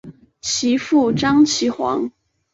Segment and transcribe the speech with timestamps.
[0.41, 2.09] 其父张其锽。